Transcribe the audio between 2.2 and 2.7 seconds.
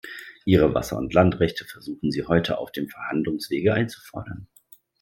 heute